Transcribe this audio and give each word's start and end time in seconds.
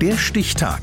Der 0.00 0.16
Stichtag. 0.16 0.80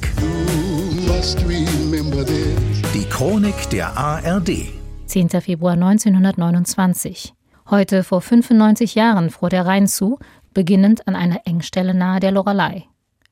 Die 2.94 3.05
Chronik 3.10 3.70
der 3.70 3.97
ARD. 3.97 4.73
10. 5.05 5.29
Februar 5.29 5.71
1929. 5.76 7.33
Heute 7.70 8.04
vor 8.04 8.20
95 8.20 8.96
Jahren 8.96 9.29
fror 9.29 9.49
der 9.49 9.65
Rhein 9.65 9.88
zu, 9.88 10.20
beginnend 10.54 11.07
an 11.07 11.15
einer 11.15 11.39
Engstelle 11.46 11.93
nahe 11.93 12.20
der 12.20 12.31
Lorelei. 12.31 12.83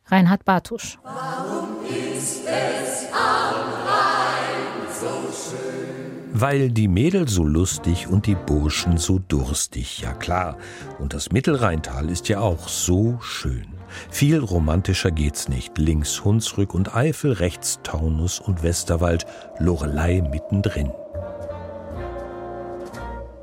Reinhard 0.05 0.45
Bartusch. 0.45 0.99
Warum 1.03 1.83
ist 1.89 2.45
es 2.45 3.07
am 3.11 3.73
Rhein 3.85 4.87
so 4.89 5.33
schön? 5.33 6.31
Weil 6.31 6.71
die 6.71 6.87
Mädel 6.87 7.27
so 7.27 7.43
lustig 7.43 8.07
und 8.07 8.25
die 8.25 8.35
Burschen 8.35 8.97
so 8.97 9.19
durstig, 9.19 9.99
ja 9.99 10.13
klar. 10.13 10.57
Und 10.99 11.13
das 11.13 11.33
Mittelrheintal 11.33 12.09
ist 12.09 12.29
ja 12.29 12.39
auch 12.39 12.69
so 12.69 13.19
schön. 13.19 13.67
Viel 14.09 14.39
romantischer 14.39 15.11
geht's 15.11 15.49
nicht. 15.49 15.77
Links 15.77 16.23
Hunsrück 16.23 16.73
und 16.73 16.95
Eifel, 16.95 17.33
rechts 17.33 17.81
Taunus 17.83 18.39
und 18.39 18.63
Westerwald, 18.63 19.25
Lorelei 19.59 20.21
mittendrin. 20.21 20.93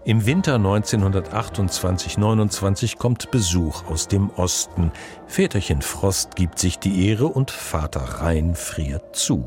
Im 0.02 0.24
Winter 0.24 0.56
1928-29 0.56 2.96
kommt 2.96 3.30
Besuch 3.30 3.84
aus 3.86 4.08
dem 4.08 4.30
Osten. 4.30 4.92
Väterchen 5.26 5.82
Frost 5.82 6.36
gibt 6.36 6.58
sich 6.58 6.78
die 6.78 7.06
Ehre 7.06 7.26
und 7.26 7.50
Vater 7.50 8.00
Rhein 8.00 8.54
friert 8.54 9.14
zu. 9.14 9.44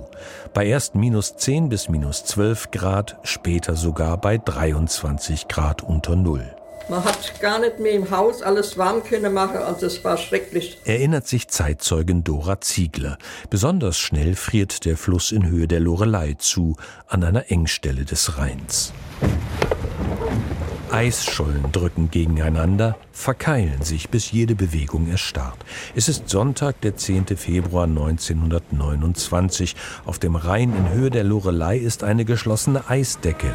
Bei 0.53 0.67
erst 0.67 0.93
minus 0.93 1.37
10 1.37 1.69
bis 1.69 1.89
minus 1.89 2.23
12 2.25 2.69
Grad, 2.69 3.17
später 3.23 3.75
sogar 3.75 4.17
bei 4.17 4.37
23 4.37 5.47
Grad 5.47 5.81
unter 5.81 6.15
Null. 6.15 6.55
Man 6.89 7.03
hat 7.03 7.39
gar 7.39 7.59
nicht 7.59 7.79
mehr 7.79 7.93
im 7.93 8.11
Haus 8.11 8.41
alles 8.41 8.77
warm 8.77 9.03
können 9.03 9.33
machen, 9.33 9.57
also 9.57 9.85
es 9.85 10.03
war 10.03 10.17
schrecklich. 10.17 10.79
Erinnert 10.83 11.27
sich 11.27 11.47
Zeitzeugin 11.47 12.25
Dora 12.25 12.59
Ziegler. 12.59 13.17
Besonders 13.49 13.97
schnell 13.97 14.35
friert 14.35 14.83
der 14.85 14.97
Fluss 14.97 15.31
in 15.31 15.47
Höhe 15.47 15.67
der 15.67 15.79
Lorelei 15.79 16.35
zu, 16.37 16.75
an 17.07 17.23
einer 17.23 17.49
Engstelle 17.49 18.03
des 18.03 18.37
Rheins. 18.37 18.91
Eisschollen 20.91 21.71
drücken 21.71 22.11
gegeneinander, 22.11 22.97
verkeilen 23.13 23.81
sich, 23.81 24.09
bis 24.09 24.31
jede 24.31 24.53
Bewegung 24.53 25.07
erstarrt. 25.07 25.57
Es 25.95 26.07
ist 26.07 26.29
Sonntag, 26.29 26.81
der 26.81 26.97
10. 26.97 27.37
Februar 27.37 27.85
1929. 27.85 29.75
Auf 30.05 30.19
dem 30.19 30.35
Rhein 30.35 30.75
in 30.75 30.89
Höhe 30.91 31.09
der 31.09 31.23
Lorelei 31.23 31.77
ist 31.77 32.03
eine 32.03 32.25
geschlossene 32.25 32.87
Eisdecke 32.89 33.53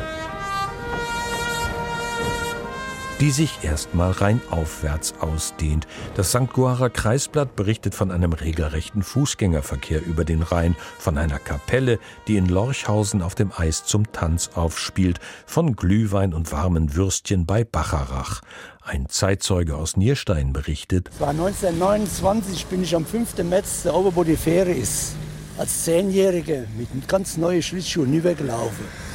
die 3.21 3.31
sich 3.31 3.59
erstmal 3.63 4.13
rein 4.13 4.41
aufwärts 4.51 5.15
ausdehnt. 5.21 5.87
Das 6.15 6.31
St. 6.31 6.53
Goarer 6.53 6.91
Kreisblatt 6.91 7.57
berichtet 7.57 7.95
von 7.95 8.11
einem 8.11 8.33
regelrechten 8.33 9.03
Fußgängerverkehr 9.03 10.05
über 10.05 10.25
den 10.25 10.43
Rhein, 10.43 10.77
von 10.99 11.19
einer 11.19 11.39
Kapelle, 11.39 11.99
die 12.29 12.37
in 12.37 12.47
Lorchhausen 12.47 13.23
auf 13.23 13.35
dem 13.35 13.53
Eis 13.57 13.85
zum 13.85 14.13
Tanz 14.13 14.51
aufspielt, 14.55 15.19
von 15.47 15.75
Glühwein 15.75 16.33
und 16.33 16.53
warmen 16.53 16.95
Würstchen 16.95 17.45
bei 17.45 17.65
Bacharach. 17.65 18.41
Ein 18.83 19.09
Zeitzeuge 19.09 19.77
aus 19.77 19.97
Nierstein 19.97 20.53
berichtet. 20.53 21.11
Es 21.13 21.21
war 21.21 21.31
1929, 21.31 22.67
bin 22.67 22.83
ich 22.83 22.95
am 22.95 23.05
5. 23.05 23.43
März 23.45 23.83
da 23.83 23.95
oben, 23.95 24.15
wo 24.15 24.25
die 24.25 24.37
Fähre 24.37 24.73
ist, 24.73 25.15
als 25.59 25.85
Zehnjährige 25.85 26.67
mit 26.79 27.09
ganz 27.09 27.37
neuen 27.37 27.63
Schlittschuhen 27.63 28.15
übergelaufen. 28.15 29.08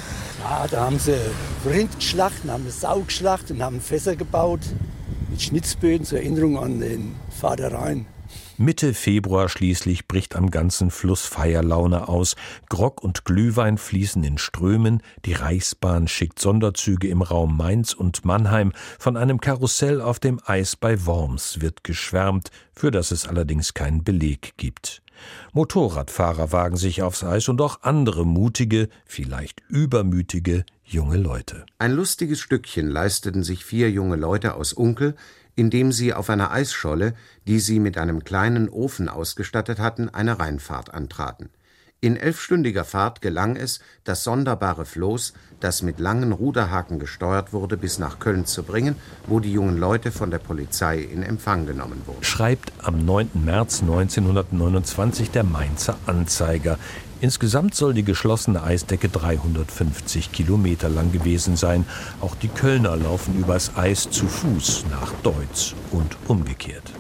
Ja, 0.43 0.67
da 0.69 0.85
haben 0.85 0.99
sie 0.99 1.15
Rind 1.65 1.95
geschlachtet, 1.95 2.51
haben 2.51 2.63
eine 2.63 2.71
Sau 2.71 2.99
geschlachtet 2.99 3.51
und 3.51 3.63
haben 3.63 3.79
Fässer 3.79 4.17
gebaut 4.17 4.59
mit 5.29 5.41
Schnitzböden 5.41 6.05
zur 6.05 6.19
Erinnerung 6.19 6.57
an 6.57 6.81
den 6.81 7.15
Vater 7.29 7.71
Rhein. 7.71 8.05
Mitte 8.57 8.93
Februar 8.93 9.47
schließlich 9.47 10.07
bricht 10.07 10.35
am 10.35 10.51
ganzen 10.51 10.91
Fluss 10.91 11.25
Feierlaune 11.25 12.09
aus. 12.09 12.35
Grog 12.69 13.01
und 13.03 13.23
Glühwein 13.23 13.77
fließen 13.77 14.23
in 14.23 14.37
Strömen. 14.37 15.01
Die 15.25 15.33
Reichsbahn 15.33 16.07
schickt 16.07 16.39
Sonderzüge 16.39 17.07
im 17.07 17.21
Raum 17.21 17.55
Mainz 17.55 17.93
und 17.93 18.25
Mannheim. 18.25 18.73
Von 18.99 19.15
einem 19.15 19.39
Karussell 19.39 20.01
auf 20.01 20.19
dem 20.19 20.41
Eis 20.45 20.75
bei 20.75 21.05
Worms 21.05 21.61
wird 21.61 21.83
geschwärmt, 21.83 22.51
für 22.73 22.91
das 22.91 23.11
es 23.11 23.27
allerdings 23.27 23.73
keinen 23.73 24.03
Beleg 24.03 24.53
gibt. 24.57 25.02
Motorradfahrer 25.53 26.51
wagen 26.51 26.77
sich 26.77 27.01
aufs 27.01 27.23
Eis 27.23 27.47
und 27.49 27.61
auch 27.61 27.81
andere 27.81 28.25
mutige, 28.25 28.89
vielleicht 29.05 29.61
übermütige 29.67 30.65
junge 30.83 31.17
Leute. 31.17 31.65
Ein 31.79 31.93
lustiges 31.93 32.39
Stückchen 32.39 32.87
leisteten 32.87 33.43
sich 33.43 33.65
vier 33.65 33.89
junge 33.91 34.15
Leute 34.15 34.55
aus 34.55 34.73
Unkel, 34.73 35.15
indem 35.55 35.91
sie 35.91 36.13
auf 36.13 36.29
einer 36.29 36.51
Eisscholle, 36.51 37.13
die 37.47 37.59
sie 37.59 37.79
mit 37.79 37.97
einem 37.97 38.23
kleinen 38.23 38.69
Ofen 38.69 39.09
ausgestattet 39.09 39.79
hatten, 39.79 40.09
eine 40.09 40.39
Rheinfahrt 40.39 40.93
antraten. 40.93 41.49
In 42.03 42.17
elfstündiger 42.17 42.83
Fahrt 42.83 43.21
gelang 43.21 43.55
es, 43.55 43.79
das 44.03 44.25
sonderbare 44.25 44.83
Floß, 44.83 45.31
das 45.61 45.83
mit 45.83 46.01
langen 46.01 46.33
Ruderhaken 46.33 46.99
gesteuert 46.99 47.53
wurde, 47.53 47.77
bis 47.77 47.97
nach 47.97 48.19
Köln 48.19 48.45
zu 48.45 48.63
bringen, 48.63 48.97
wo 49.25 49.39
die 49.39 49.53
jungen 49.53 49.77
Leute 49.77 50.11
von 50.11 50.29
der 50.29 50.39
Polizei 50.39 50.99
in 50.99 51.23
Empfang 51.23 51.65
genommen 51.65 52.01
wurden. 52.05 52.21
Schreibt 52.21 52.73
am 52.79 53.05
9. 53.05 53.29
März 53.45 53.83
1929 53.83 55.31
der 55.31 55.45
Mainzer 55.45 55.95
Anzeiger. 56.05 56.77
Insgesamt 57.21 57.73
soll 57.73 57.93
die 57.93 58.03
geschlossene 58.03 58.61
Eisdecke 58.61 59.07
350 59.07 60.33
Kilometer 60.33 60.89
lang 60.89 61.13
gewesen 61.13 61.55
sein. 61.55 61.85
Auch 62.19 62.35
die 62.35 62.49
Kölner 62.49 62.97
laufen 62.97 63.39
übers 63.39 63.77
Eis 63.77 64.09
zu 64.09 64.27
Fuß 64.27 64.87
nach 64.91 65.13
Deutz 65.23 65.73
und 65.91 66.17
umgekehrt. 66.27 66.91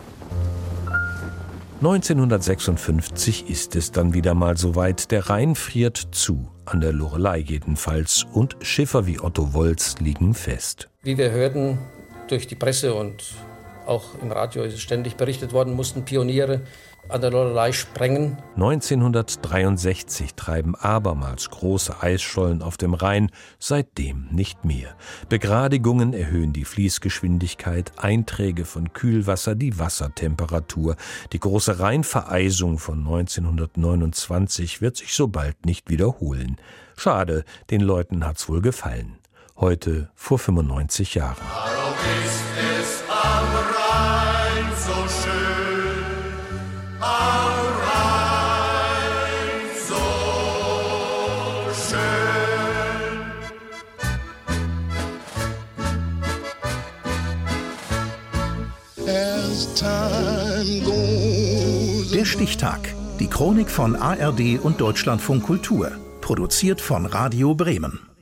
1956 1.85 3.49
ist 3.49 3.75
es 3.75 3.91
dann 3.91 4.13
wieder 4.13 4.33
mal 4.35 4.55
soweit. 4.55 5.11
Der 5.11 5.29
Rhein 5.29 5.53
friert 5.53 5.97
zu, 6.11 6.49
an 6.63 6.79
der 6.79 6.93
Lorelei 6.93 7.39
jedenfalls, 7.39 8.25
und 8.31 8.55
Schiffer 8.61 9.05
wie 9.05 9.19
Otto 9.19 9.53
Wolz 9.53 9.99
liegen 9.99 10.33
fest. 10.33 10.89
Wie 11.01 11.17
wir 11.17 11.31
hörten 11.31 11.77
durch 12.29 12.47
die 12.47 12.55
Presse 12.55 12.93
und 12.93 13.35
auch 13.87 14.15
im 14.21 14.31
Radio 14.31 14.63
ist 14.63 14.79
ständig 14.81 15.15
berichtet 15.15 15.53
worden, 15.53 15.73
mussten 15.73 16.05
Pioniere 16.05 16.61
an 17.09 17.21
der 17.21 17.31
Lorelei 17.31 17.71
sprengen. 17.71 18.37
1963 18.55 20.35
treiben 20.35 20.75
abermals 20.75 21.49
große 21.49 22.01
Eisschollen 22.01 22.61
auf 22.61 22.77
dem 22.77 22.93
Rhein, 22.93 23.29
seitdem 23.59 24.27
nicht 24.31 24.63
mehr. 24.65 24.95
Begradigungen 25.29 26.13
erhöhen 26.13 26.53
die 26.53 26.65
Fließgeschwindigkeit, 26.65 27.91
Einträge 27.97 28.65
von 28.65 28.93
Kühlwasser 28.93 29.55
die 29.55 29.77
Wassertemperatur. 29.79 30.95
Die 31.33 31.39
große 31.39 31.79
Rheinvereisung 31.79 32.79
von 32.79 32.99
1929 32.99 34.81
wird 34.81 34.97
sich 34.97 35.13
so 35.13 35.27
bald 35.27 35.65
nicht 35.65 35.89
wiederholen. 35.89 36.57
Schade, 36.95 37.43
den 37.69 37.81
Leuten 37.81 38.25
hat's 38.25 38.47
wohl 38.47 38.61
gefallen. 38.61 39.17
Heute 39.57 40.09
vor 40.15 40.39
95 40.39 41.15
Jahren. 41.15 41.37
Warum 41.53 41.93
ist 42.25 42.43
es 42.81 43.03
am 46.99 47.65
Rhein 47.83 48.63
so 49.87 49.97
schön? 51.73 52.23
Der 62.13 62.25
Stichtag. 62.25 62.79
Die 63.19 63.27
Chronik 63.27 63.69
von 63.69 63.95
ARD 63.95 64.59
und 64.61 64.81
Deutschlandfunk 64.81 65.43
Kultur. 65.43 65.91
Produziert 66.21 66.81
von 66.81 67.05
Radio 67.05 67.53
Bremen. 67.53 68.12